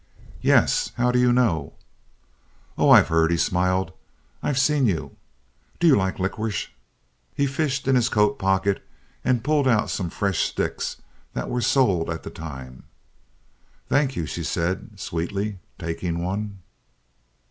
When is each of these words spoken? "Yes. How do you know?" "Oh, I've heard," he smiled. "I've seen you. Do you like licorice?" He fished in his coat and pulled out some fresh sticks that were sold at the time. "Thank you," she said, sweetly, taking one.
"Yes. 0.41 0.93
How 0.97 1.11
do 1.11 1.19
you 1.19 1.31
know?" 1.31 1.73
"Oh, 2.75 2.89
I've 2.89 3.09
heard," 3.09 3.29
he 3.29 3.37
smiled. 3.37 3.93
"I've 4.41 4.57
seen 4.57 4.87
you. 4.87 5.15
Do 5.79 5.85
you 5.85 5.95
like 5.95 6.17
licorice?" 6.17 6.69
He 7.35 7.45
fished 7.45 7.87
in 7.87 7.93
his 7.93 8.09
coat 8.09 8.41
and 9.23 9.43
pulled 9.43 9.67
out 9.67 9.91
some 9.91 10.09
fresh 10.09 10.39
sticks 10.39 10.99
that 11.33 11.51
were 11.51 11.61
sold 11.61 12.09
at 12.09 12.23
the 12.23 12.31
time. 12.31 12.85
"Thank 13.89 14.15
you," 14.15 14.25
she 14.25 14.43
said, 14.43 14.99
sweetly, 14.99 15.59
taking 15.77 16.23
one. 16.23 16.63